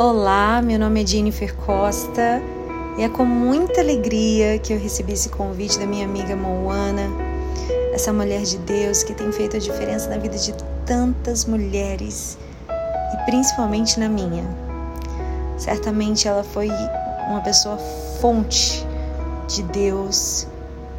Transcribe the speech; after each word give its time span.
Olá, 0.00 0.62
meu 0.62 0.78
nome 0.78 1.02
é 1.02 1.06
Jennifer 1.06 1.52
Costa 1.56 2.40
e 2.96 3.02
é 3.02 3.08
com 3.08 3.24
muita 3.24 3.80
alegria 3.80 4.56
que 4.56 4.72
eu 4.72 4.78
recebi 4.78 5.14
esse 5.14 5.28
convite 5.28 5.76
da 5.76 5.86
minha 5.86 6.06
amiga 6.06 6.36
Moana, 6.36 7.02
essa 7.92 8.12
mulher 8.12 8.42
de 8.42 8.58
Deus 8.58 9.02
que 9.02 9.12
tem 9.12 9.32
feito 9.32 9.56
a 9.56 9.58
diferença 9.58 10.08
na 10.08 10.16
vida 10.16 10.38
de 10.38 10.54
tantas 10.86 11.46
mulheres 11.46 12.38
e 13.12 13.24
principalmente 13.24 13.98
na 13.98 14.08
minha. 14.08 14.44
Certamente 15.56 16.28
ela 16.28 16.44
foi 16.44 16.70
uma 17.28 17.40
pessoa 17.40 17.76
fonte 18.20 18.86
de 19.48 19.64
Deus 19.64 20.46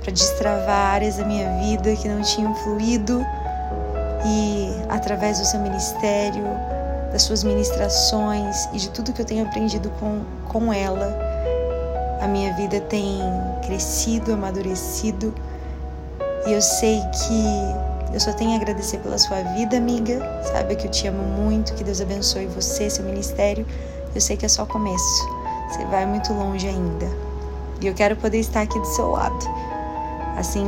para 0.02 0.12
destravar 0.12 0.96
áreas 0.96 1.16
da 1.16 1.24
minha 1.24 1.50
vida 1.62 1.96
que 1.96 2.10
não 2.10 2.22
tinham 2.22 2.54
fluído 2.54 3.26
e 4.26 4.74
através 4.90 5.40
do 5.40 5.46
seu 5.46 5.62
ministério 5.62 6.44
das 7.12 7.24
suas 7.24 7.44
ministrações 7.44 8.66
e 8.74 8.78
de 8.78 8.90
tudo 8.90 9.14
que 9.14 9.22
eu 9.22 9.26
tenho 9.26 9.46
aprendido 9.46 9.90
com, 10.00 10.22
com 10.48 10.74
ela. 10.74 11.18
A 12.22 12.28
minha 12.28 12.54
vida 12.54 12.80
tem 12.82 13.20
crescido, 13.66 14.34
amadurecido 14.34 15.34
e 16.46 16.52
eu 16.52 16.62
sei 16.62 17.00
que 17.00 18.14
eu 18.14 18.20
só 18.20 18.34
tenho 18.34 18.54
a 18.54 18.56
agradecer 18.56 18.98
pela 19.00 19.18
sua 19.18 19.42
vida, 19.56 19.78
amiga. 19.78 20.20
Saiba 20.44 20.74
que 20.74 20.88
eu 20.88 20.92
te 20.92 21.08
amo 21.08 21.22
muito, 21.22 21.74
que 21.76 21.84
Deus 21.84 22.02
abençoe 22.02 22.48
você, 22.48 22.90
seu 22.90 23.06
ministério. 23.06 23.66
Eu 24.16 24.22
sei 24.22 24.36
que 24.36 24.46
é 24.46 24.50
só 24.50 24.66
começo. 24.66 25.30
Você 25.70 25.86
vai 25.86 26.06
muito 26.06 26.34
longe 26.34 26.68
ainda. 26.68 27.06
E 27.82 27.88
eu 27.88 27.94
quero 27.94 28.16
poder 28.16 28.40
estar 28.40 28.62
aqui 28.62 28.80
do 28.80 28.86
seu 28.88 29.12
lado, 29.12 29.46
assim 30.38 30.66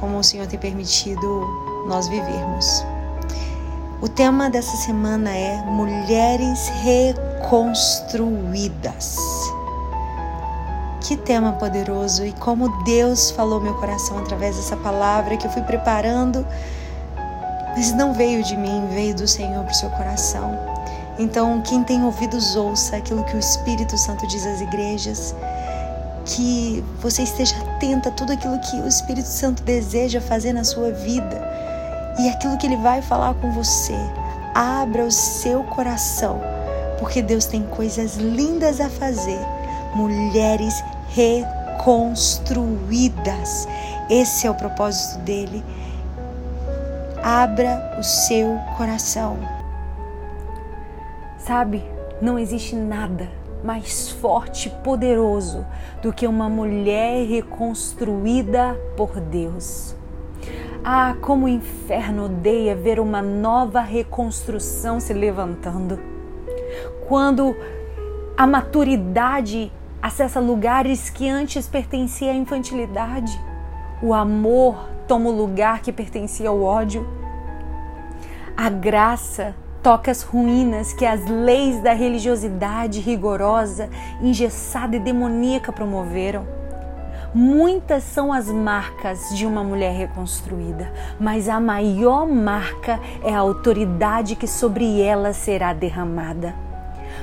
como 0.00 0.18
o 0.18 0.24
Senhor 0.24 0.46
tem 0.46 0.58
permitido 0.58 1.46
nós 1.86 2.08
vivermos. 2.08 2.84
O 3.98 4.08
tema 4.08 4.50
dessa 4.50 4.76
semana 4.76 5.34
é 5.34 5.56
Mulheres 5.62 6.68
Reconstruídas. 6.82 9.16
Que 11.00 11.16
tema 11.16 11.52
poderoso 11.52 12.26
e 12.26 12.32
como 12.32 12.84
Deus 12.84 13.30
falou 13.30 13.58
meu 13.58 13.72
coração 13.76 14.18
através 14.18 14.56
dessa 14.56 14.76
palavra 14.76 15.38
que 15.38 15.46
eu 15.46 15.50
fui 15.50 15.62
preparando, 15.62 16.46
mas 17.74 17.90
não 17.94 18.12
veio 18.12 18.44
de 18.44 18.54
mim, 18.54 18.86
veio 18.92 19.14
do 19.14 19.26
Senhor 19.26 19.64
para 19.64 19.72
o 19.72 19.76
seu 19.76 19.88
coração. 19.88 20.58
Então, 21.18 21.62
quem 21.62 21.82
tem 21.82 22.04
ouvidos, 22.04 22.54
ouça 22.54 22.96
aquilo 22.96 23.24
que 23.24 23.34
o 23.34 23.38
Espírito 23.38 23.96
Santo 23.96 24.26
diz 24.26 24.46
às 24.46 24.60
igrejas. 24.60 25.34
Que 26.26 26.84
você 27.00 27.22
esteja 27.22 27.56
atenta 27.60 28.10
a 28.10 28.12
tudo 28.12 28.34
aquilo 28.34 28.58
que 28.58 28.76
o 28.76 28.86
Espírito 28.86 29.28
Santo 29.28 29.62
deseja 29.62 30.20
fazer 30.20 30.52
na 30.52 30.64
sua 30.64 30.90
vida 30.90 31.55
e 32.18 32.28
aquilo 32.28 32.56
que 32.56 32.66
Ele 32.66 32.76
vai 32.76 33.02
falar 33.02 33.34
com 33.34 33.50
você. 33.52 33.94
Abra 34.54 35.04
o 35.04 35.10
seu 35.10 35.64
coração, 35.64 36.40
porque 36.98 37.20
Deus 37.22 37.46
tem 37.46 37.62
coisas 37.62 38.16
lindas 38.16 38.80
a 38.80 38.88
fazer. 38.88 39.38
Mulheres 39.94 40.82
reconstruídas. 41.08 43.68
Esse 44.08 44.46
é 44.46 44.50
o 44.50 44.54
propósito 44.54 45.18
dele. 45.20 45.62
Abra 47.22 47.96
o 47.98 48.02
seu 48.02 48.58
coração. 48.76 49.36
Sabe, 51.38 51.84
não 52.20 52.38
existe 52.38 52.74
nada 52.74 53.28
mais 53.64 54.10
forte 54.10 54.68
e 54.68 54.70
poderoso 54.70 55.66
do 56.00 56.12
que 56.12 56.26
uma 56.26 56.48
mulher 56.48 57.26
reconstruída 57.26 58.78
por 58.96 59.20
Deus. 59.20 59.95
Ah, 60.88 61.16
como 61.20 61.46
o 61.46 61.48
inferno 61.48 62.26
odeia 62.26 62.76
ver 62.76 63.00
uma 63.00 63.20
nova 63.20 63.80
reconstrução 63.80 65.00
se 65.00 65.12
levantando. 65.12 65.98
Quando 67.08 67.56
a 68.36 68.46
maturidade 68.46 69.72
acessa 70.00 70.38
lugares 70.38 71.10
que 71.10 71.28
antes 71.28 71.66
pertenciam 71.66 72.30
à 72.30 72.36
infantilidade, 72.36 73.36
o 74.00 74.14
amor 74.14 74.88
toma 75.08 75.28
o 75.28 75.36
lugar 75.36 75.82
que 75.82 75.92
pertencia 75.92 76.48
ao 76.48 76.62
ódio. 76.62 77.04
A 78.56 78.70
graça 78.70 79.56
toca 79.82 80.12
as 80.12 80.22
ruínas 80.22 80.92
que 80.92 81.04
as 81.04 81.26
leis 81.26 81.82
da 81.82 81.94
religiosidade 81.94 83.00
rigorosa, 83.00 83.90
engessada 84.22 84.94
e 84.94 85.00
demoníaca 85.00 85.72
promoveram. 85.72 86.55
Muitas 87.38 88.02
são 88.02 88.32
as 88.32 88.48
marcas 88.48 89.28
de 89.36 89.44
uma 89.44 89.62
mulher 89.62 89.94
reconstruída, 89.94 90.90
mas 91.20 91.50
a 91.50 91.60
maior 91.60 92.26
marca 92.26 92.98
é 93.22 93.34
a 93.34 93.40
autoridade 93.40 94.34
que 94.34 94.46
sobre 94.46 95.02
ela 95.02 95.34
será 95.34 95.74
derramada. 95.74 96.54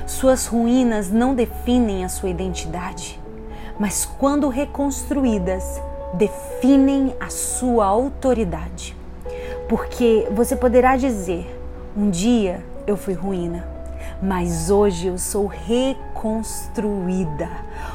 Suas 0.06 0.46
ruínas 0.46 1.10
não 1.10 1.34
definem 1.34 2.04
a 2.04 2.08
sua 2.08 2.28
identidade, 2.28 3.20
mas 3.76 4.04
quando 4.04 4.48
reconstruídas, 4.48 5.82
definem 6.12 7.12
a 7.18 7.28
sua 7.28 7.84
autoridade. 7.84 8.96
Porque 9.68 10.28
você 10.30 10.54
poderá 10.54 10.96
dizer: 10.96 11.44
um 11.96 12.08
dia 12.08 12.64
eu 12.86 12.96
fui 12.96 13.14
ruína, 13.14 13.66
mas 14.22 14.70
hoje 14.70 15.08
eu 15.08 15.18
sou 15.18 15.48
reconstruída. 15.48 17.48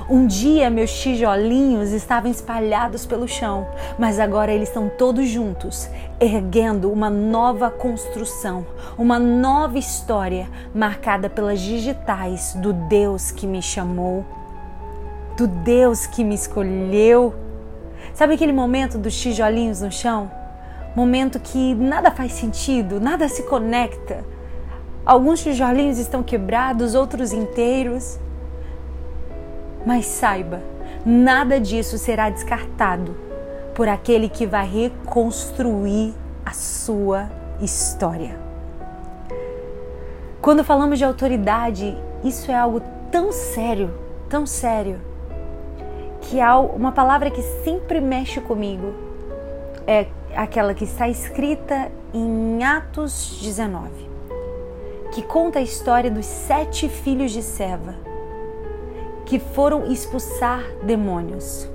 Um 0.09 0.25
dia 0.25 0.69
meus 0.71 0.91
tijolinhos 0.91 1.91
estavam 1.91 2.31
espalhados 2.31 3.05
pelo 3.05 3.27
chão, 3.27 3.67
mas 3.97 4.19
agora 4.19 4.51
eles 4.51 4.67
estão 4.67 4.89
todos 4.89 5.27
juntos, 5.27 5.87
erguendo 6.19 6.91
uma 6.91 7.09
nova 7.09 7.69
construção, 7.69 8.65
uma 8.97 9.19
nova 9.19 9.77
história 9.77 10.49
marcada 10.73 11.29
pelas 11.29 11.59
digitais 11.59 12.55
do 12.55 12.73
Deus 12.73 13.29
que 13.29 13.45
me 13.45 13.61
chamou, 13.61 14.25
do 15.37 15.45
Deus 15.45 16.07
que 16.07 16.23
me 16.23 16.33
escolheu. 16.33 17.35
Sabe 18.13 18.33
aquele 18.33 18.53
momento 18.53 18.97
dos 18.97 19.15
tijolinhos 19.15 19.81
no 19.81 19.91
chão? 19.91 20.31
Momento 20.95 21.39
que 21.39 21.75
nada 21.75 22.09
faz 22.09 22.33
sentido, 22.33 22.99
nada 22.99 23.29
se 23.29 23.43
conecta 23.43 24.25
Alguns 25.09 25.41
tijolinhos 25.41 25.97
estão 25.97 26.21
quebrados, 26.21 26.93
outros 26.93 27.33
inteiros. 27.33 28.19
Mas 29.85 30.05
saiba, 30.05 30.61
nada 31.05 31.59
disso 31.59 31.97
será 31.97 32.29
descartado 32.29 33.15
por 33.73 33.87
aquele 33.87 34.27
que 34.27 34.45
vai 34.45 34.67
reconstruir 34.67 36.13
a 36.45 36.51
sua 36.51 37.29
história. 37.61 38.37
Quando 40.41 40.63
falamos 40.63 40.97
de 40.97 41.05
autoridade, 41.05 41.97
isso 42.23 42.51
é 42.51 42.55
algo 42.55 42.81
tão 43.11 43.31
sério, 43.31 43.93
tão 44.29 44.45
sério, 44.45 44.99
que 46.21 46.41
há 46.41 46.57
uma 46.59 46.91
palavra 46.91 47.31
que 47.31 47.41
sempre 47.63 48.01
mexe 48.01 48.41
comigo. 48.41 48.93
É 49.87 50.07
aquela 50.35 50.73
que 50.73 50.83
está 50.83 51.07
escrita 51.07 51.91
em 52.13 52.63
Atos 52.63 53.39
19 53.41 54.09
que 55.11 55.23
conta 55.23 55.59
a 55.59 55.61
história 55.61 56.11
dos 56.11 56.25
sete 56.25 56.87
filhos 56.87 57.31
de 57.31 57.41
Seva 57.41 57.95
que 59.29 59.37
foram 59.37 59.85
expulsar 59.91 60.63
demônios. 60.81 61.69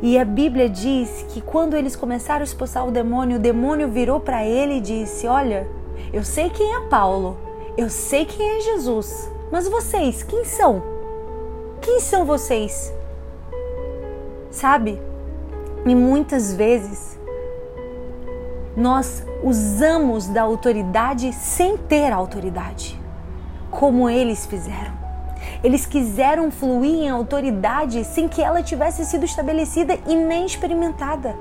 E 0.00 0.18
a 0.18 0.24
Bíblia 0.24 0.70
diz 0.70 1.26
que 1.28 1.42
quando 1.42 1.76
eles 1.76 1.94
começaram 1.94 2.40
a 2.40 2.44
expulsar 2.44 2.88
o 2.88 2.90
demônio, 2.90 3.36
o 3.36 3.40
demônio 3.40 3.86
virou 3.90 4.18
para 4.18 4.42
ele 4.42 4.78
e 4.78 4.80
disse: 4.80 5.26
Olha, 5.26 5.68
eu 6.14 6.24
sei 6.24 6.48
quem 6.48 6.76
é 6.76 6.80
Paulo, 6.88 7.36
eu 7.76 7.90
sei 7.90 8.24
quem 8.24 8.56
é 8.56 8.60
Jesus, 8.60 9.30
mas 9.52 9.68
vocês, 9.68 10.22
quem 10.22 10.44
são? 10.46 10.82
Quem 11.82 12.00
são 12.00 12.24
vocês? 12.24 12.90
Sabe? 14.50 14.98
E 15.84 15.94
muitas 15.94 16.54
vezes 16.54 17.18
nós 18.74 19.22
usamos 19.42 20.26
da 20.26 20.40
autoridade 20.40 21.34
sem 21.34 21.76
ter 21.76 22.12
autoridade, 22.12 22.98
como 23.70 24.08
eles 24.08 24.46
fizeram. 24.46 25.05
Eles 25.66 25.84
quiseram 25.84 26.48
fluir 26.48 26.94
em 26.94 27.10
autoridade 27.10 28.04
sem 28.04 28.28
que 28.28 28.40
ela 28.40 28.62
tivesse 28.62 29.04
sido 29.04 29.24
estabelecida 29.24 29.98
e 30.06 30.14
nem 30.14 30.46
experimentada. 30.46 31.34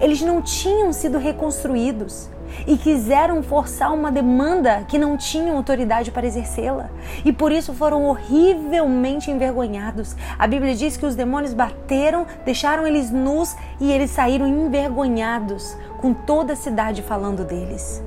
Eles 0.00 0.20
não 0.20 0.42
tinham 0.42 0.92
sido 0.92 1.16
reconstruídos 1.16 2.28
e 2.66 2.76
quiseram 2.76 3.40
forçar 3.40 3.94
uma 3.94 4.10
demanda 4.10 4.84
que 4.88 4.98
não 4.98 5.16
tinham 5.16 5.56
autoridade 5.56 6.10
para 6.10 6.26
exercê-la. 6.26 6.90
E 7.24 7.32
por 7.32 7.52
isso 7.52 7.72
foram 7.72 8.04
horrivelmente 8.04 9.30
envergonhados. 9.30 10.16
A 10.36 10.48
Bíblia 10.48 10.74
diz 10.74 10.96
que 10.96 11.06
os 11.06 11.14
demônios 11.14 11.54
bateram, 11.54 12.26
deixaram 12.44 12.84
eles 12.84 13.12
nus 13.12 13.54
e 13.80 13.92
eles 13.92 14.10
saíram 14.10 14.48
envergonhados, 14.48 15.76
com 16.00 16.12
toda 16.12 16.54
a 16.54 16.56
cidade 16.56 17.00
falando 17.00 17.44
deles. 17.44 18.02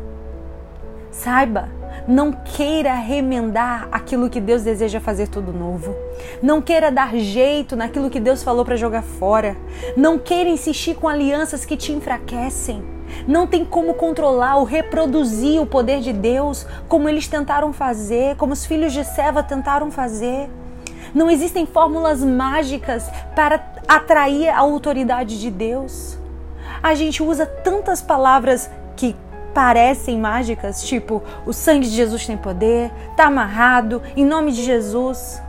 Saiba, 1.11 1.69
não 2.07 2.31
queira 2.31 2.93
remendar 2.93 3.87
aquilo 3.91 4.29
que 4.29 4.41
Deus 4.41 4.63
deseja 4.63 4.99
fazer 4.99 5.27
tudo 5.27 5.53
novo. 5.53 5.95
Não 6.41 6.61
queira 6.61 6.91
dar 6.91 7.15
jeito 7.15 7.75
naquilo 7.75 8.09
que 8.09 8.19
Deus 8.19 8.43
falou 8.43 8.65
para 8.65 8.75
jogar 8.75 9.03
fora. 9.03 9.55
Não 9.95 10.17
queira 10.17 10.49
insistir 10.49 10.95
com 10.95 11.07
alianças 11.07 11.65
que 11.65 11.77
te 11.77 11.91
enfraquecem. 11.91 12.83
Não 13.27 13.45
tem 13.45 13.65
como 13.65 13.93
controlar 13.93 14.57
ou 14.57 14.63
reproduzir 14.63 15.61
o 15.61 15.65
poder 15.65 15.99
de 15.99 16.13
Deus 16.13 16.65
como 16.87 17.09
eles 17.09 17.27
tentaram 17.27 17.73
fazer, 17.73 18.35
como 18.35 18.53
os 18.53 18.65
filhos 18.65 18.93
de 18.93 19.03
Seva 19.03 19.43
tentaram 19.43 19.91
fazer. 19.91 20.49
Não 21.13 21.29
existem 21.29 21.65
fórmulas 21.65 22.23
mágicas 22.23 23.09
para 23.35 23.73
atrair 23.87 24.49
a 24.49 24.59
autoridade 24.59 25.39
de 25.39 25.51
Deus. 25.51 26.17
A 26.81 26.95
gente 26.95 27.21
usa 27.21 27.45
tantas 27.45 28.01
palavras 28.01 28.69
parecem 29.53 30.19
mágicas, 30.19 30.83
tipo 30.83 31.21
o 31.45 31.53
sangue 31.53 31.87
de 31.87 31.95
Jesus 31.95 32.25
tem 32.25 32.37
poder, 32.37 32.91
tá 33.15 33.25
amarrado, 33.25 34.01
em 34.15 34.25
nome 34.25 34.51
de 34.51 34.63
Jesus. 34.63 35.41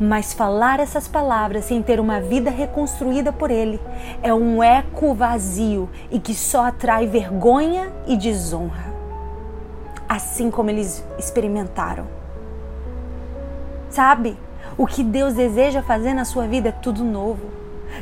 Mas 0.00 0.32
falar 0.32 0.80
essas 0.80 1.06
palavras 1.06 1.66
sem 1.66 1.80
ter 1.80 2.00
uma 2.00 2.20
vida 2.20 2.50
reconstruída 2.50 3.32
por 3.32 3.50
Ele 3.50 3.80
é 4.22 4.34
um 4.34 4.60
eco 4.62 5.14
vazio 5.14 5.88
e 6.10 6.18
que 6.18 6.34
só 6.34 6.66
atrai 6.66 7.06
vergonha 7.06 7.92
e 8.06 8.16
desonra. 8.16 8.92
Assim 10.08 10.50
como 10.50 10.70
eles 10.70 11.04
experimentaram. 11.16 12.06
Sabe? 13.88 14.36
O 14.76 14.86
que 14.86 15.04
Deus 15.04 15.34
deseja 15.34 15.80
fazer 15.80 16.12
na 16.12 16.24
sua 16.24 16.48
vida 16.48 16.70
é 16.70 16.72
tudo 16.72 17.04
novo. 17.04 17.46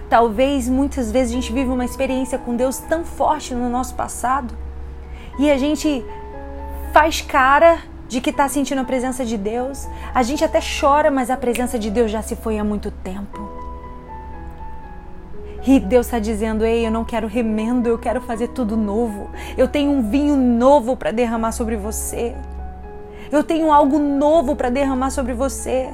Talvez 0.08 0.70
muitas 0.70 1.12
vezes 1.12 1.32
a 1.32 1.34
gente 1.34 1.52
vive 1.52 1.70
uma 1.70 1.84
experiência 1.84 2.38
com 2.38 2.56
Deus 2.56 2.78
tão 2.78 3.04
forte 3.04 3.54
no 3.54 3.68
nosso 3.68 3.94
passado 3.94 4.61
e 5.42 5.50
a 5.50 5.58
gente 5.58 6.04
faz 6.92 7.20
cara 7.20 7.80
de 8.08 8.20
que 8.20 8.30
está 8.30 8.46
sentindo 8.48 8.80
a 8.80 8.84
presença 8.84 9.24
de 9.24 9.36
Deus. 9.36 9.88
A 10.14 10.22
gente 10.22 10.44
até 10.44 10.60
chora, 10.60 11.10
mas 11.10 11.30
a 11.30 11.36
presença 11.36 11.76
de 11.80 11.90
Deus 11.90 12.12
já 12.12 12.22
se 12.22 12.36
foi 12.36 12.60
há 12.60 12.64
muito 12.64 12.92
tempo. 12.92 13.50
E 15.66 15.80
Deus 15.80 16.06
está 16.06 16.20
dizendo: 16.20 16.64
Ei, 16.64 16.86
eu 16.86 16.92
não 16.92 17.04
quero 17.04 17.26
remendo, 17.26 17.88
eu 17.88 17.98
quero 17.98 18.20
fazer 18.20 18.48
tudo 18.48 18.76
novo. 18.76 19.30
Eu 19.56 19.66
tenho 19.66 19.90
um 19.90 20.08
vinho 20.08 20.36
novo 20.36 20.96
para 20.96 21.10
derramar 21.10 21.50
sobre 21.50 21.76
você. 21.76 22.36
Eu 23.32 23.42
tenho 23.42 23.72
algo 23.72 23.98
novo 23.98 24.54
para 24.54 24.70
derramar 24.70 25.10
sobre 25.10 25.34
você. 25.34 25.90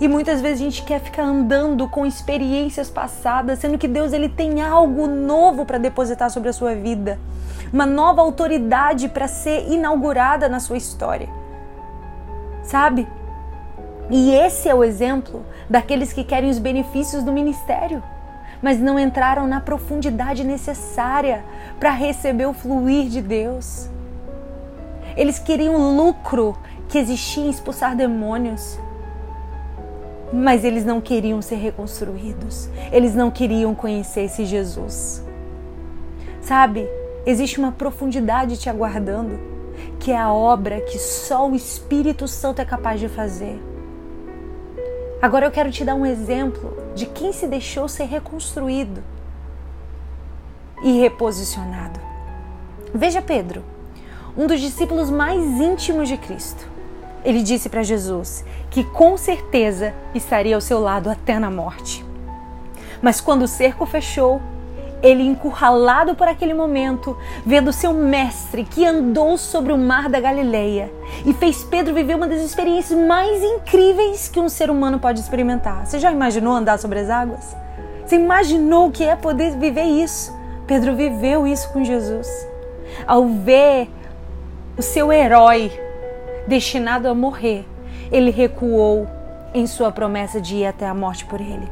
E 0.00 0.08
muitas 0.08 0.40
vezes 0.40 0.60
a 0.60 0.64
gente 0.64 0.82
quer 0.82 1.00
ficar 1.00 1.22
andando 1.22 1.88
com 1.88 2.04
experiências 2.04 2.90
passadas, 2.90 3.58
sendo 3.58 3.78
que 3.78 3.88
Deus 3.88 4.12
ele 4.12 4.28
tem 4.28 4.62
algo 4.62 5.06
novo 5.06 5.64
para 5.64 5.78
depositar 5.78 6.30
sobre 6.30 6.48
a 6.48 6.52
sua 6.52 6.74
vida, 6.74 7.18
uma 7.72 7.86
nova 7.86 8.20
autoridade 8.20 9.08
para 9.08 9.26
ser 9.26 9.70
inaugurada 9.70 10.48
na 10.48 10.60
sua 10.60 10.76
história 10.76 11.28
sabe? 12.66 13.06
E 14.10 14.32
esse 14.32 14.68
é 14.68 14.74
o 14.74 14.84
exemplo 14.84 15.44
daqueles 15.68 16.12
que 16.12 16.22
querem 16.22 16.50
os 16.50 16.58
benefícios 16.58 17.22
do 17.22 17.32
ministério, 17.32 18.02
mas 18.62 18.78
não 18.78 18.98
entraram 18.98 19.46
na 19.46 19.60
profundidade 19.60 20.44
necessária 20.44 21.44
para 21.80 21.90
receber 21.90 22.46
o 22.46 22.52
fluir 22.52 23.08
de 23.08 23.20
Deus. 23.20 23.88
Eles 25.16 25.38
queriam 25.38 25.96
lucro 25.96 26.56
que 26.88 26.98
existia 26.98 27.44
em 27.44 27.50
expulsar 27.50 27.96
demônios, 27.96 28.78
mas 30.32 30.64
eles 30.64 30.84
não 30.84 31.00
queriam 31.00 31.40
ser 31.40 31.56
reconstruídos, 31.56 32.68
eles 32.92 33.14
não 33.14 33.30
queriam 33.30 33.74
conhecer 33.74 34.22
esse 34.22 34.44
Jesus. 34.44 35.24
Sabe, 36.40 36.88
existe 37.24 37.58
uma 37.58 37.72
profundidade 37.72 38.56
te 38.56 38.68
aguardando 38.68 39.56
que 39.98 40.12
é 40.12 40.18
a 40.18 40.32
obra 40.32 40.80
que 40.80 40.98
só 40.98 41.48
o 41.48 41.54
Espírito 41.54 42.28
Santo 42.28 42.60
é 42.60 42.64
capaz 42.64 43.00
de 43.00 43.08
fazer. 43.08 43.60
Agora 45.20 45.46
eu 45.46 45.50
quero 45.50 45.70
te 45.70 45.84
dar 45.84 45.94
um 45.94 46.06
exemplo 46.06 46.76
de 46.94 47.06
quem 47.06 47.32
se 47.32 47.46
deixou 47.46 47.88
ser 47.88 48.04
reconstruído 48.04 49.02
e 50.82 51.00
reposicionado. 51.00 51.98
Veja 52.94 53.22
Pedro, 53.22 53.64
um 54.36 54.46
dos 54.46 54.60
discípulos 54.60 55.10
mais 55.10 55.42
íntimos 55.42 56.08
de 56.08 56.16
Cristo. 56.16 56.75
Ele 57.24 57.42
disse 57.42 57.68
para 57.68 57.82
Jesus 57.82 58.44
que 58.70 58.84
com 58.84 59.16
certeza 59.16 59.94
estaria 60.14 60.54
ao 60.54 60.60
seu 60.60 60.80
lado 60.80 61.10
até 61.10 61.38
na 61.38 61.50
morte. 61.50 62.04
Mas 63.02 63.20
quando 63.20 63.42
o 63.42 63.48
cerco 63.48 63.84
fechou, 63.84 64.40
ele 65.02 65.22
encurralado 65.22 66.14
por 66.14 66.26
aquele 66.26 66.54
momento, 66.54 67.16
vendo 67.44 67.72
seu 67.72 67.92
mestre 67.92 68.64
que 68.64 68.84
andou 68.84 69.36
sobre 69.36 69.72
o 69.72 69.78
mar 69.78 70.08
da 70.08 70.18
Galileia 70.18 70.90
e 71.24 71.32
fez 71.34 71.62
Pedro 71.62 71.94
viver 71.94 72.14
uma 72.14 72.26
das 72.26 72.40
experiências 72.40 72.98
mais 72.98 73.42
incríveis 73.42 74.28
que 74.28 74.40
um 74.40 74.48
ser 74.48 74.70
humano 74.70 74.98
pode 74.98 75.20
experimentar. 75.20 75.86
Você 75.86 75.98
já 75.98 76.10
imaginou 76.10 76.54
andar 76.54 76.78
sobre 76.78 77.00
as 77.00 77.10
águas? 77.10 77.56
Você 78.04 78.16
imaginou 78.16 78.88
o 78.88 78.92
que 78.92 79.04
é 79.04 79.16
poder 79.16 79.56
viver 79.56 79.84
isso? 79.84 80.34
Pedro 80.66 80.94
viveu 80.96 81.46
isso 81.46 81.68
com 81.72 81.84
Jesus. 81.84 82.28
Ao 83.06 83.26
ver 83.26 83.90
o 84.76 84.82
seu 84.82 85.12
herói 85.12 85.70
destinado 86.46 87.08
a 87.08 87.14
morrer, 87.14 87.64
ele 88.10 88.30
recuou 88.30 89.06
em 89.52 89.66
sua 89.66 89.90
promessa 89.90 90.40
de 90.40 90.56
ir 90.56 90.66
até 90.66 90.86
a 90.86 90.94
morte 90.94 91.24
por 91.24 91.40
ele. 91.40 91.68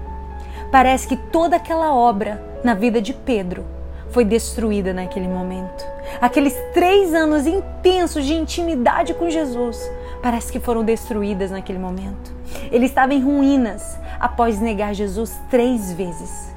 Parece 0.70 1.06
que 1.06 1.16
toda 1.16 1.56
aquela 1.56 1.94
obra 1.94 2.42
na 2.64 2.74
vida 2.74 3.00
de 3.00 3.12
Pedro 3.12 3.64
foi 4.10 4.24
destruída 4.24 4.92
naquele 4.92 5.28
momento. 5.28 5.84
Aqueles 6.20 6.54
três 6.72 7.12
anos 7.12 7.46
intensos 7.46 8.24
de 8.24 8.34
intimidade 8.34 9.12
com 9.14 9.28
Jesus 9.28 9.78
parece 10.22 10.50
que 10.50 10.60
foram 10.60 10.84
destruídas 10.84 11.50
naquele 11.50 11.78
momento. 11.78 12.32
Ele 12.70 12.86
estava 12.86 13.12
em 13.12 13.22
ruínas 13.22 13.98
após 14.18 14.60
negar 14.60 14.94
Jesus 14.94 15.38
três 15.50 15.92
vezes. 15.92 16.54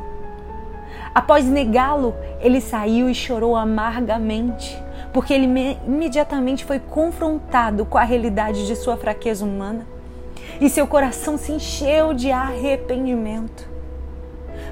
Após 1.13 1.45
negá-lo, 1.45 2.13
ele 2.39 2.61
saiu 2.61 3.09
e 3.09 3.15
chorou 3.15 3.55
amargamente, 3.55 4.81
porque 5.13 5.33
ele 5.33 5.45
imediatamente 5.86 6.65
foi 6.65 6.80
confrontado 6.80 7.86
com 7.86 7.98
a 7.98 8.04
realidade 8.04 8.68
de 8.68 8.75
sua 8.75 8.98
fraqueza 8.98 9.45
humana 9.45 9.88
e 10.59 10.69
seu 10.69 10.88
coração 10.88 11.38
se 11.38 11.51
encheu 11.51 12.13
de 12.13 12.31
arrependimento 12.31 13.77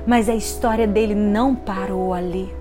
mas 0.06 0.30
a 0.30 0.36
história 0.36 0.88
dele 0.88 1.16
não 1.16 1.56
parou 1.56 2.14
ali. 2.14 2.54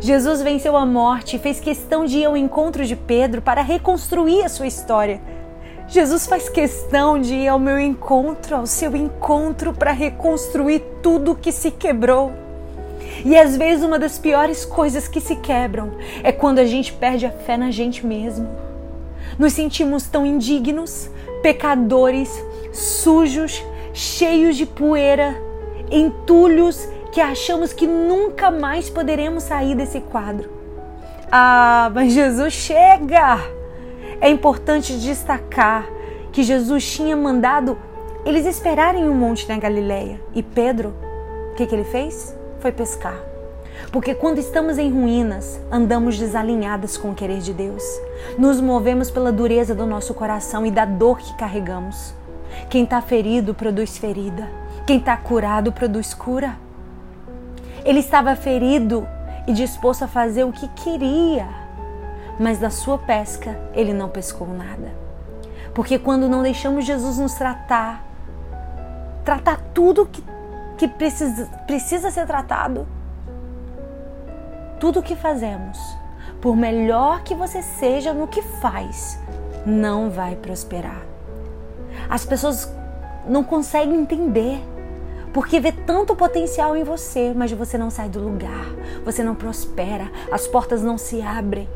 Jesus 0.00 0.42
venceu 0.42 0.76
a 0.76 0.86
morte 0.86 1.36
e 1.36 1.38
fez 1.38 1.60
questão 1.60 2.04
de 2.04 2.18
ir 2.18 2.24
ao 2.24 2.36
encontro 2.36 2.84
de 2.84 2.96
Pedro 2.96 3.42
para 3.42 3.62
reconstruir 3.62 4.42
a 4.42 4.48
sua 4.48 4.66
história. 4.66 5.20
Jesus 5.88 6.26
faz 6.26 6.48
questão 6.48 7.20
de 7.20 7.34
ir 7.34 7.48
ao 7.48 7.58
meu 7.58 7.78
encontro, 7.78 8.56
ao 8.56 8.66
seu 8.66 8.96
encontro, 8.96 9.72
para 9.72 9.92
reconstruir 9.92 10.80
tudo 11.02 11.36
que 11.36 11.52
se 11.52 11.70
quebrou. 11.70 12.32
E 13.24 13.36
às 13.36 13.56
vezes 13.56 13.84
uma 13.84 13.98
das 13.98 14.18
piores 14.18 14.64
coisas 14.64 15.08
que 15.08 15.20
se 15.20 15.36
quebram 15.36 15.92
é 16.22 16.32
quando 16.32 16.58
a 16.58 16.64
gente 16.64 16.92
perde 16.92 17.26
a 17.26 17.30
fé 17.30 17.56
na 17.56 17.70
gente 17.70 18.06
mesmo. 18.06 18.48
Nos 19.38 19.52
sentimos 19.52 20.04
tão 20.04 20.24
indignos, 20.24 21.10
pecadores, 21.42 22.30
sujos, 22.72 23.62
cheios 23.92 24.56
de 24.56 24.66
poeira, 24.66 25.34
entulhos 25.90 26.88
que 27.12 27.20
achamos 27.20 27.72
que 27.72 27.86
nunca 27.86 28.50
mais 28.50 28.90
poderemos 28.90 29.44
sair 29.44 29.74
desse 29.74 30.00
quadro. 30.00 30.50
Ah, 31.30 31.90
mas 31.94 32.12
Jesus 32.12 32.52
chega! 32.52 33.38
É 34.20 34.28
importante 34.30 34.98
destacar 34.98 35.86
que 36.32 36.42
Jesus 36.42 36.90
tinha 36.90 37.16
mandado 37.16 37.78
eles 38.24 38.44
esperarem 38.44 39.08
um 39.08 39.14
monte 39.14 39.48
na 39.48 39.56
Galileia. 39.56 40.20
E 40.34 40.42
Pedro, 40.42 40.94
o 41.52 41.54
que, 41.54 41.64
que 41.66 41.74
ele 41.74 41.84
fez? 41.84 42.36
Foi 42.66 42.72
pescar. 42.72 43.16
Porque 43.92 44.12
quando 44.12 44.38
estamos 44.38 44.76
em 44.76 44.90
ruínas, 44.90 45.60
andamos 45.70 46.18
desalinhadas 46.18 46.96
com 46.96 47.12
o 47.12 47.14
querer 47.14 47.38
de 47.38 47.52
Deus. 47.52 47.84
Nos 48.36 48.60
movemos 48.60 49.08
pela 49.08 49.30
dureza 49.30 49.72
do 49.72 49.86
nosso 49.86 50.12
coração 50.12 50.66
e 50.66 50.70
da 50.72 50.84
dor 50.84 51.18
que 51.18 51.32
carregamos. 51.36 52.12
Quem 52.68 52.82
está 52.82 53.00
ferido 53.00 53.54
produz 53.54 53.96
ferida. 53.98 54.48
Quem 54.84 54.98
está 54.98 55.16
curado 55.16 55.70
produz 55.70 56.12
cura. 56.12 56.56
Ele 57.84 58.00
estava 58.00 58.34
ferido 58.34 59.06
e 59.46 59.52
disposto 59.52 60.02
a 60.02 60.08
fazer 60.08 60.42
o 60.42 60.50
que 60.50 60.66
queria, 60.70 61.46
mas 62.36 62.58
da 62.58 62.68
sua 62.68 62.98
pesca 62.98 63.56
ele 63.74 63.94
não 63.94 64.08
pescou 64.08 64.48
nada. 64.48 64.92
Porque 65.72 66.00
quando 66.00 66.28
não 66.28 66.42
deixamos 66.42 66.84
Jesus 66.84 67.16
nos 67.16 67.34
tratar, 67.34 68.04
tratar 69.24 69.60
tudo 69.72 70.04
que, 70.06 70.20
que 70.76 70.86
precisa, 70.86 71.46
precisa 71.66 72.10
ser 72.10 72.26
tratado, 72.26 72.86
tudo 74.78 75.00
o 75.00 75.02
que 75.02 75.16
fazemos, 75.16 75.78
por 76.40 76.56
melhor 76.56 77.22
que 77.22 77.34
você 77.34 77.62
seja 77.62 78.12
no 78.12 78.28
que 78.28 78.42
faz, 78.42 79.18
não 79.64 80.10
vai 80.10 80.36
prosperar. 80.36 81.02
As 82.08 82.24
pessoas 82.24 82.70
não 83.26 83.42
conseguem 83.42 83.96
entender 83.96 84.62
porque 85.32 85.60
vê 85.60 85.72
tanto 85.72 86.16
potencial 86.16 86.76
em 86.76 86.84
você, 86.84 87.32
mas 87.34 87.52
você 87.52 87.76
não 87.76 87.90
sai 87.90 88.08
do 88.08 88.20
lugar, 88.20 88.66
você 89.04 89.22
não 89.22 89.34
prospera, 89.34 90.10
as 90.30 90.46
portas 90.46 90.82
não 90.82 90.96
se 90.96 91.20
abrem, 91.20 91.68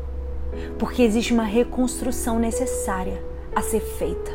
porque 0.79 1.03
existe 1.03 1.33
uma 1.33 1.43
reconstrução 1.43 2.39
necessária 2.39 3.21
a 3.55 3.61
ser 3.61 3.81
feita. 3.81 4.31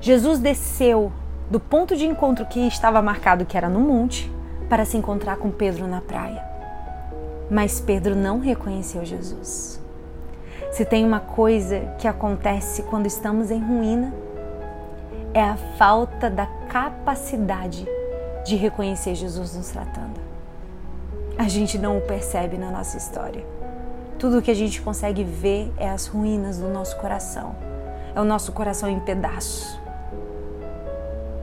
Jesus 0.00 0.38
desceu 0.38 1.12
do 1.50 1.58
ponto 1.58 1.96
de 1.96 2.06
encontro 2.06 2.46
que 2.46 2.60
estava 2.60 3.02
marcado, 3.02 3.44
que 3.44 3.56
era 3.56 3.68
no 3.68 3.80
monte, 3.80 4.30
para 4.68 4.84
se 4.84 4.96
encontrar 4.96 5.36
com 5.36 5.50
Pedro 5.50 5.88
na 5.88 6.00
praia. 6.00 6.44
Mas 7.50 7.80
Pedro 7.80 8.14
não 8.14 8.38
reconheceu 8.38 9.04
Jesus. 9.04 9.82
Se 10.70 10.84
tem 10.84 11.04
uma 11.04 11.18
coisa 11.18 11.80
que 11.98 12.06
acontece 12.06 12.84
quando 12.84 13.06
estamos 13.06 13.50
em 13.50 13.58
ruína, 13.58 14.14
é 15.34 15.42
a 15.42 15.56
falta 15.76 16.30
da 16.30 16.46
capacidade 16.68 17.84
de 18.44 18.54
reconhecer 18.54 19.16
Jesus 19.16 19.56
nos 19.56 19.70
tratando. 19.70 20.20
A 21.36 21.48
gente 21.48 21.76
não 21.78 21.98
o 21.98 22.00
percebe 22.02 22.56
na 22.56 22.70
nossa 22.70 22.96
história. 22.96 23.44
Tudo 24.18 24.42
que 24.42 24.50
a 24.50 24.54
gente 24.54 24.80
consegue 24.80 25.24
ver 25.24 25.72
é 25.76 25.90
as 25.90 26.06
ruínas 26.06 26.58
do 26.58 26.68
nosso 26.68 26.96
coração. 26.98 27.56
É 28.14 28.20
o 28.20 28.24
nosso 28.24 28.52
coração 28.52 28.88
em 28.88 29.00
pedaços. 29.00 29.79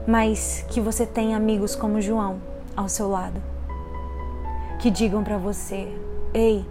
Mas 0.08 0.64
que 0.70 0.80
você 0.80 1.04
tenha 1.04 1.36
amigos 1.36 1.76
como 1.76 2.00
João 2.00 2.40
ao 2.74 2.88
seu 2.88 3.10
lado 3.10 3.42
que 4.78 4.90
digam 4.90 5.22
para 5.22 5.36
você: 5.36 5.86
"Ei, 6.32 6.64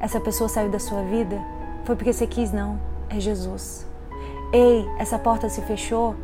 essa 0.00 0.18
pessoa 0.18 0.48
saiu 0.48 0.68
da 0.68 0.80
sua 0.80 1.00
vida 1.04 1.40
foi 1.84 1.94
porque 1.94 2.12
você 2.12 2.26
quis 2.26 2.50
não, 2.50 2.80
é 3.08 3.20
Jesus. 3.20 3.86
Ei, 4.52 4.84
essa 4.98 5.16
porta 5.16 5.48
se 5.48 5.62
fechou 5.62 6.16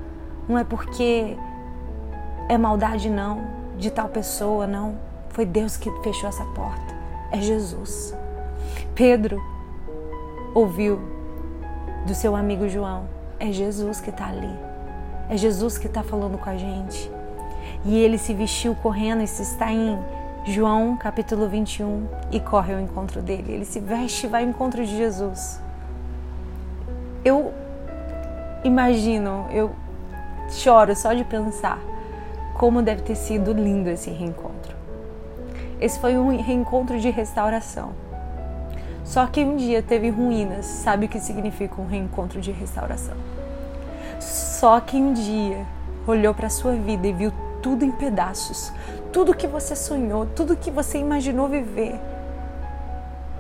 não 0.48 0.58
é 0.58 0.64
porque 0.64 1.36
é 2.48 2.58
maldade 2.58 3.08
não 3.08 3.46
de 3.78 3.88
tal 3.92 4.08
pessoa 4.08 4.66
não, 4.66 4.98
foi 5.28 5.44
Deus 5.44 5.76
que 5.76 5.92
fechou 6.02 6.28
essa 6.28 6.44
porta. 6.46 6.92
É 7.30 7.40
Jesus." 7.40 8.12
Pedro 8.96 9.40
ouviu 10.52 10.98
do 12.04 12.16
seu 12.16 12.34
amigo 12.34 12.68
João: 12.68 13.04
é 13.38 13.52
Jesus 13.52 14.00
que 14.00 14.10
está 14.10 14.26
ali, 14.26 14.65
é 15.28 15.36
Jesus 15.36 15.78
que 15.78 15.86
está 15.86 16.02
falando 16.02 16.38
com 16.38 16.48
a 16.48 16.56
gente. 16.56 17.10
E 17.84 17.98
ele 17.98 18.18
se 18.18 18.34
vestiu 18.34 18.74
correndo, 18.74 19.22
isso 19.22 19.42
está 19.42 19.72
em 19.72 19.98
João 20.44 20.96
capítulo 20.96 21.48
21, 21.48 22.06
e 22.30 22.38
corre 22.38 22.74
ao 22.74 22.80
encontro 22.80 23.20
dele. 23.20 23.52
Ele 23.52 23.64
se 23.64 23.80
veste 23.80 24.26
e 24.26 24.28
vai 24.28 24.44
ao 24.44 24.48
encontro 24.48 24.84
de 24.84 24.96
Jesus. 24.96 25.60
Eu 27.24 27.52
imagino, 28.62 29.46
eu 29.50 29.70
choro 30.48 30.94
só 30.94 31.12
de 31.12 31.24
pensar 31.24 31.80
como 32.54 32.80
deve 32.82 33.02
ter 33.02 33.16
sido 33.16 33.52
lindo 33.52 33.90
esse 33.90 34.10
reencontro. 34.10 34.74
Esse 35.80 35.98
foi 35.98 36.16
um 36.16 36.40
reencontro 36.40 36.98
de 36.98 37.10
restauração. 37.10 37.90
Só 39.04 39.26
que 39.26 39.44
um 39.44 39.56
dia 39.56 39.82
teve 39.82 40.08
ruínas, 40.08 40.66
sabe 40.66 41.06
o 41.06 41.08
que 41.08 41.20
significa 41.20 41.80
um 41.80 41.86
reencontro 41.86 42.40
de 42.40 42.50
restauração? 42.50 43.16
Só 44.58 44.80
que 44.80 44.96
um 44.96 45.12
dia 45.12 45.66
olhou 46.06 46.32
para 46.32 46.48
sua 46.48 46.72
vida 46.72 47.06
e 47.06 47.12
viu 47.12 47.30
tudo 47.60 47.84
em 47.84 47.90
pedaços, 47.90 48.72
tudo 49.12 49.36
que 49.36 49.46
você 49.46 49.76
sonhou, 49.76 50.24
tudo 50.34 50.56
que 50.56 50.70
você 50.70 50.96
imaginou 50.96 51.46
viver, 51.46 52.00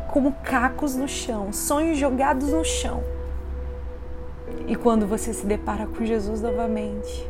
como 0.08 0.32
cacos 0.42 0.94
no 0.94 1.08
chão, 1.08 1.54
sonhos 1.54 1.96
jogados 1.96 2.50
no 2.50 2.62
chão. 2.62 3.02
E 4.68 4.76
quando 4.76 5.06
você 5.06 5.32
se 5.32 5.46
depara 5.46 5.86
com 5.86 6.04
Jesus 6.04 6.42
novamente, 6.42 7.26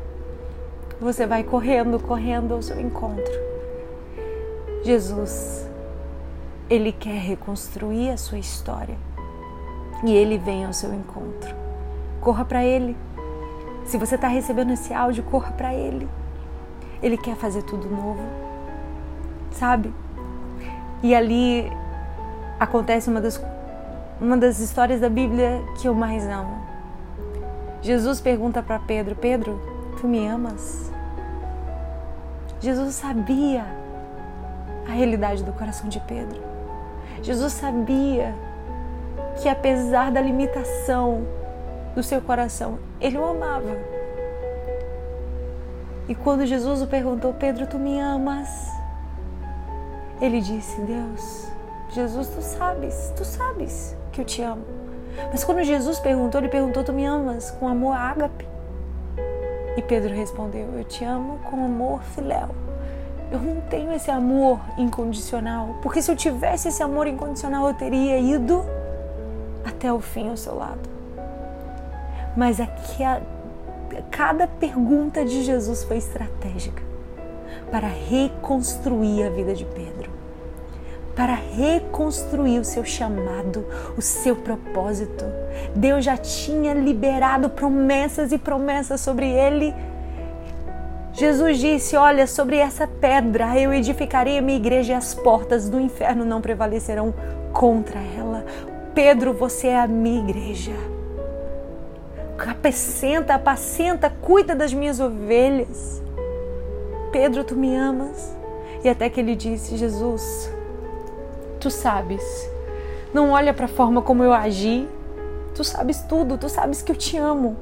você 1.00 1.24
vai 1.24 1.44
correndo, 1.44 2.00
correndo 2.00 2.54
ao 2.54 2.62
seu 2.62 2.80
encontro. 2.80 3.32
Jesus, 4.82 5.64
ele 6.68 6.90
quer 6.90 7.20
reconstruir 7.20 8.10
a 8.10 8.16
sua 8.16 8.38
história 8.38 8.98
e 10.04 10.12
ele 10.12 10.38
vem 10.38 10.64
ao 10.64 10.72
seu 10.72 10.92
encontro. 10.92 11.54
Corra 12.20 12.44
para 12.44 12.64
ele. 12.64 12.96
Se 13.86 13.96
você 13.96 14.16
está 14.16 14.28
recebendo 14.28 14.72
esse 14.72 14.92
áudio, 14.92 15.22
corra 15.24 15.52
para 15.52 15.72
ele. 15.72 16.08
Ele 17.02 17.16
quer 17.16 17.36
fazer 17.36 17.62
tudo 17.62 17.88
novo, 17.88 18.22
sabe? 19.52 19.94
E 21.02 21.14
ali 21.14 21.70
acontece 22.58 23.08
uma 23.08 23.20
das, 23.20 23.40
uma 24.20 24.36
das 24.36 24.58
histórias 24.58 25.00
da 25.00 25.08
Bíblia 25.08 25.62
que 25.76 25.86
eu 25.86 25.94
mais 25.94 26.26
amo. 26.26 26.66
Jesus 27.80 28.20
pergunta 28.20 28.62
para 28.62 28.78
Pedro: 28.80 29.14
Pedro, 29.14 29.60
tu 30.00 30.08
me 30.08 30.26
amas? 30.26 30.90
Jesus 32.60 32.94
sabia 32.94 33.64
a 34.88 34.92
realidade 34.92 35.44
do 35.44 35.52
coração 35.52 35.88
de 35.88 36.00
Pedro. 36.00 36.40
Jesus 37.22 37.52
sabia 37.52 38.34
que 39.40 39.48
apesar 39.48 40.10
da 40.10 40.20
limitação 40.20 41.26
do 41.96 42.02
seu 42.02 42.20
coração, 42.20 42.78
ele 43.00 43.16
o 43.16 43.24
amava. 43.24 43.74
E 46.06 46.14
quando 46.14 46.44
Jesus 46.44 46.82
o 46.82 46.86
perguntou, 46.86 47.32
Pedro, 47.32 47.66
tu 47.66 47.78
me 47.78 47.98
amas? 47.98 48.70
Ele 50.20 50.42
disse, 50.42 50.78
Deus, 50.82 51.48
Jesus, 51.88 52.28
tu 52.28 52.42
sabes, 52.42 53.12
tu 53.16 53.24
sabes 53.24 53.96
que 54.12 54.20
eu 54.20 54.24
te 54.26 54.42
amo. 54.42 54.64
Mas 55.32 55.42
quando 55.42 55.64
Jesus 55.64 55.98
perguntou, 55.98 56.38
ele 56.38 56.50
perguntou, 56.50 56.84
tu 56.84 56.92
me 56.92 57.06
amas 57.06 57.50
com 57.50 57.66
amor 57.66 57.96
ágape? 57.96 58.46
E 59.76 59.82
Pedro 59.82 60.14
respondeu, 60.14 60.68
eu 60.76 60.84
te 60.84 61.02
amo 61.02 61.38
com 61.50 61.64
amor 61.64 62.02
filéu. 62.02 62.50
Eu 63.32 63.40
não 63.40 63.60
tenho 63.62 63.90
esse 63.92 64.10
amor 64.10 64.60
incondicional, 64.76 65.76
porque 65.82 66.02
se 66.02 66.10
eu 66.10 66.16
tivesse 66.16 66.68
esse 66.68 66.82
amor 66.82 67.06
incondicional, 67.06 67.66
eu 67.66 67.74
teria 67.74 68.18
ido 68.18 68.64
até 69.64 69.90
o 69.90 69.98
fim 69.98 70.28
ao 70.28 70.36
seu 70.36 70.54
lado. 70.54 70.95
Mas 72.36 72.60
aqui 72.60 73.02
a 73.02 73.20
cada 74.10 74.46
pergunta 74.46 75.24
de 75.24 75.42
Jesus 75.42 75.84
foi 75.84 75.96
estratégica 75.96 76.82
para 77.70 77.88
reconstruir 77.88 79.24
a 79.24 79.30
vida 79.30 79.54
de 79.54 79.64
Pedro, 79.64 80.10
para 81.14 81.34
reconstruir 81.34 82.58
o 82.58 82.64
seu 82.64 82.84
chamado, 82.84 83.64
o 83.96 84.02
seu 84.02 84.36
propósito. 84.36 85.24
Deus 85.74 86.04
já 86.04 86.16
tinha 86.16 86.74
liberado 86.74 87.48
promessas 87.48 88.32
e 88.32 88.38
promessas 88.38 89.00
sobre 89.00 89.30
ele. 89.30 89.74
Jesus 91.14 91.58
disse: 91.58 91.96
Olha, 91.96 92.26
sobre 92.26 92.58
essa 92.58 92.86
pedra 92.86 93.58
eu 93.58 93.72
edificarei 93.72 94.38
a 94.38 94.42
minha 94.42 94.58
igreja 94.58 94.92
e 94.92 94.96
as 94.96 95.14
portas 95.14 95.70
do 95.70 95.80
inferno 95.80 96.24
não 96.24 96.42
prevalecerão 96.42 97.14
contra 97.52 97.98
ela. 97.98 98.44
Pedro, 98.94 99.32
você 99.32 99.68
é 99.68 99.80
a 99.80 99.86
minha 99.86 100.20
igreja 100.20 100.95
apacenta, 102.38 103.34
apacenta, 103.34 104.10
cuida 104.10 104.54
das 104.54 104.72
minhas 104.72 105.00
ovelhas. 105.00 106.02
Pedro, 107.10 107.44
tu 107.44 107.56
me 107.56 107.74
amas? 107.74 108.36
E 108.84 108.88
até 108.88 109.08
que 109.08 109.20
ele 109.20 109.34
disse: 109.34 109.76
Jesus, 109.76 110.52
tu 111.58 111.70
sabes, 111.70 112.22
não 113.12 113.30
olha 113.30 113.54
para 113.54 113.64
a 113.64 113.68
forma 113.68 114.02
como 114.02 114.22
eu 114.22 114.32
agi, 114.32 114.88
tu 115.54 115.64
sabes 115.64 116.02
tudo, 116.02 116.36
tu 116.36 116.48
sabes 116.48 116.82
que 116.82 116.92
eu 116.92 116.96
te 116.96 117.16
amo. 117.16 117.56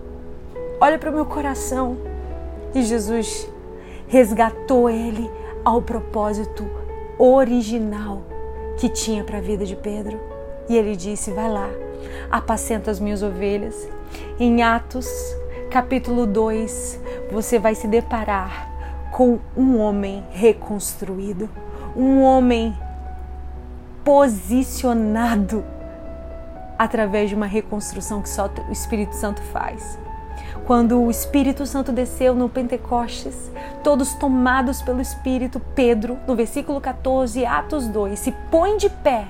Olha 0.81 0.99
para 0.99 1.11
o 1.11 1.15
meu 1.15 1.25
coração. 1.25 1.97
E 2.75 2.83
Jesus 2.83 3.49
resgatou 4.09 4.91
ele 4.91 5.31
ao 5.65 5.81
propósito 5.81 6.69
original 7.19 8.23
que 8.77 8.89
tinha 8.89 9.23
para 9.23 9.39
a 9.39 9.41
vida 9.41 9.65
de 9.65 9.77
Pedro. 9.77 10.19
E 10.69 10.77
ele 10.77 10.97
disse: 10.97 11.31
Vai 11.31 11.49
lá, 11.49 11.71
apacenta 12.31 12.91
as 12.91 12.99
minhas 12.99 13.23
ovelhas. 13.23 13.89
Em 14.39 14.63
Atos, 14.63 15.09
capítulo 15.71 16.27
2, 16.27 17.01
você 17.31 17.59
vai 17.59 17.75
se 17.75 17.87
deparar 17.87 18.71
com 19.13 19.39
um 19.57 19.79
homem 19.79 20.25
reconstruído, 20.31 21.49
um 21.97 22.23
homem 22.23 22.77
posicionado 24.05 25.65
através 26.79 27.29
de 27.29 27.35
uma 27.35 27.47
reconstrução 27.47 28.21
que 28.21 28.29
só 28.29 28.51
o 28.69 28.73
Espírito 28.73 29.15
Santo 29.15 29.41
faz. 29.43 29.99
Quando 30.67 31.01
o 31.01 31.11
Espírito 31.11 31.67
Santo 31.67 31.93
desceu 31.93 32.35
no 32.35 32.49
Pentecostes, 32.49 33.51
todos 33.83 34.15
tomados 34.15 34.83
pelo 34.83 35.01
Espírito, 35.01 35.61
Pedro, 35.75 36.19
no 36.27 36.35
versículo 36.35 36.81
14, 36.81 37.45
Atos 37.45 37.87
2, 37.87 38.19
se 38.19 38.33
põe 38.51 38.77
de 38.77 38.89
pé 38.89 39.29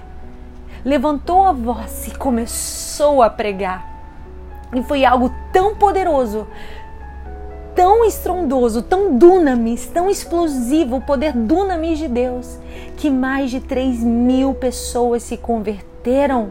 levantou 0.84 1.44
a 1.44 1.52
voz 1.52 2.08
e 2.08 2.10
começou 2.16 3.22
a 3.22 3.30
pregar. 3.30 3.93
E 4.74 4.82
foi 4.82 5.04
algo 5.04 5.32
tão 5.52 5.76
poderoso, 5.76 6.46
tão 7.74 8.04
estrondoso, 8.04 8.82
tão 8.82 9.16
dunamis, 9.16 9.86
tão 9.86 10.10
explosivo, 10.10 10.96
o 10.96 11.00
poder 11.00 11.32
dunamis 11.32 11.98
de 11.98 12.08
Deus, 12.08 12.58
que 12.96 13.10
mais 13.10 13.50
de 13.50 13.60
3 13.60 14.00
mil 14.00 14.54
pessoas 14.54 15.22
se 15.22 15.36
converteram. 15.36 16.50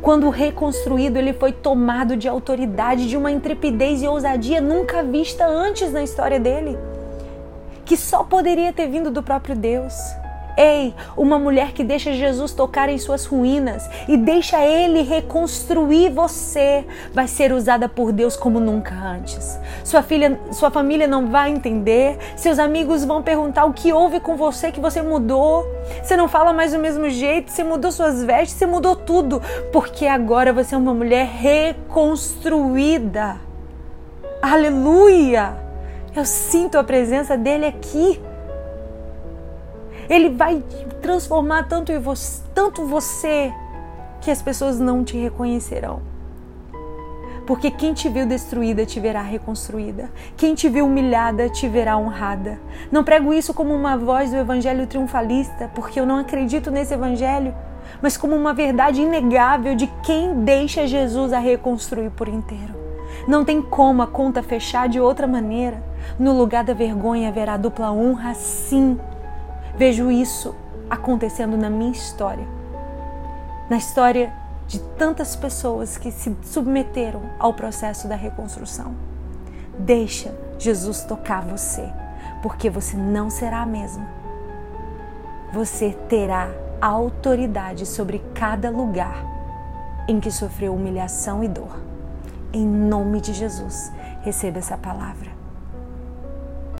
Quando 0.00 0.30
reconstruído, 0.30 1.16
ele 1.16 1.32
foi 1.32 1.52
tomado 1.52 2.16
de 2.16 2.28
autoridade, 2.28 3.08
de 3.08 3.16
uma 3.16 3.30
intrepidez 3.30 4.02
e 4.02 4.06
ousadia 4.06 4.60
nunca 4.60 5.02
vista 5.02 5.46
antes 5.46 5.92
na 5.92 6.02
história 6.02 6.40
dele, 6.40 6.78
que 7.84 7.96
só 7.96 8.24
poderia 8.24 8.72
ter 8.72 8.88
vindo 8.88 9.10
do 9.10 9.22
próprio 9.22 9.56
Deus. 9.56 9.94
Ei, 10.56 10.94
uma 11.16 11.38
mulher 11.38 11.72
que 11.72 11.82
deixa 11.82 12.12
Jesus 12.12 12.52
tocar 12.52 12.90
em 12.90 12.98
suas 12.98 13.24
ruínas 13.24 13.88
e 14.06 14.16
deixa 14.16 14.64
ele 14.64 15.02
reconstruir 15.02 16.10
você, 16.10 16.84
vai 17.12 17.26
ser 17.26 17.52
usada 17.52 17.88
por 17.88 18.12
Deus 18.12 18.36
como 18.36 18.60
nunca 18.60 18.94
antes. 18.94 19.58
Sua 19.82 20.02
filha, 20.02 20.38
sua 20.50 20.70
família 20.70 21.06
não 21.06 21.28
vai 21.28 21.50
entender, 21.50 22.18
seus 22.36 22.58
amigos 22.58 23.04
vão 23.04 23.22
perguntar 23.22 23.64
o 23.64 23.72
que 23.72 23.92
houve 23.92 24.20
com 24.20 24.36
você 24.36 24.70
que 24.70 24.80
você 24.80 25.00
mudou. 25.00 25.64
Você 26.02 26.16
não 26.16 26.28
fala 26.28 26.52
mais 26.52 26.72
do 26.72 26.78
mesmo 26.78 27.08
jeito, 27.08 27.50
você 27.50 27.64
mudou 27.64 27.90
suas 27.90 28.22
vestes, 28.22 28.58
você 28.58 28.66
mudou 28.66 28.94
tudo, 28.94 29.40
porque 29.72 30.06
agora 30.06 30.52
você 30.52 30.74
é 30.74 30.78
uma 30.78 30.92
mulher 30.92 31.26
reconstruída. 31.26 33.36
Aleluia! 34.42 35.56
Eu 36.14 36.26
sinto 36.26 36.76
a 36.76 36.84
presença 36.84 37.38
dele 37.38 37.64
aqui. 37.64 38.20
Ele 40.12 40.28
vai 40.28 40.62
transformar 41.00 41.62
tanto, 41.62 41.98
você, 41.98 42.42
tanto 42.54 42.84
você 42.84 43.50
que 44.20 44.30
as 44.30 44.42
pessoas 44.42 44.78
não 44.78 45.02
te 45.02 45.16
reconhecerão. 45.16 46.02
Porque 47.46 47.70
quem 47.70 47.94
te 47.94 48.10
viu 48.10 48.26
destruída 48.26 48.84
te 48.84 49.00
verá 49.00 49.22
reconstruída. 49.22 50.10
Quem 50.36 50.54
te 50.54 50.68
viu 50.68 50.84
humilhada 50.84 51.48
te 51.48 51.66
verá 51.66 51.96
honrada. 51.96 52.60
Não 52.90 53.02
prego 53.02 53.32
isso 53.32 53.54
como 53.54 53.74
uma 53.74 53.96
voz 53.96 54.30
do 54.30 54.36
evangelho 54.36 54.86
triunfalista, 54.86 55.70
porque 55.74 55.98
eu 55.98 56.04
não 56.04 56.18
acredito 56.18 56.70
nesse 56.70 56.92
evangelho, 56.92 57.54
mas 58.02 58.14
como 58.14 58.36
uma 58.36 58.52
verdade 58.52 59.00
inegável 59.00 59.74
de 59.74 59.86
quem 60.02 60.44
deixa 60.44 60.86
Jesus 60.86 61.32
a 61.32 61.38
reconstruir 61.38 62.10
por 62.10 62.28
inteiro. 62.28 62.74
Não 63.26 63.46
tem 63.46 63.62
como 63.62 64.02
a 64.02 64.06
conta 64.06 64.42
fechar 64.42 64.90
de 64.90 65.00
outra 65.00 65.26
maneira. 65.26 65.82
No 66.18 66.36
lugar 66.36 66.64
da 66.64 66.74
vergonha 66.74 67.30
haverá 67.30 67.56
dupla 67.56 67.90
honra, 67.90 68.34
sim. 68.34 69.00
Vejo 69.74 70.10
isso 70.10 70.54
acontecendo 70.90 71.56
na 71.56 71.70
minha 71.70 71.92
história, 71.92 72.46
na 73.70 73.76
história 73.78 74.32
de 74.66 74.78
tantas 74.78 75.34
pessoas 75.34 75.96
que 75.96 76.10
se 76.10 76.36
submeteram 76.42 77.22
ao 77.38 77.54
processo 77.54 78.06
da 78.06 78.14
reconstrução. 78.14 78.94
Deixa 79.78 80.34
Jesus 80.58 81.02
tocar 81.02 81.42
você, 81.42 81.90
porque 82.42 82.68
você 82.68 82.96
não 82.96 83.30
será 83.30 83.62
a 83.62 83.66
mesma. 83.66 84.06
Você 85.52 85.96
terá 86.08 86.50
autoridade 86.80 87.86
sobre 87.86 88.18
cada 88.34 88.68
lugar 88.68 89.24
em 90.06 90.20
que 90.20 90.30
sofreu 90.30 90.74
humilhação 90.74 91.42
e 91.42 91.48
dor. 91.48 91.80
Em 92.52 92.66
nome 92.66 93.20
de 93.20 93.32
Jesus, 93.32 93.90
receba 94.22 94.58
essa 94.58 94.76
palavra. 94.76 95.31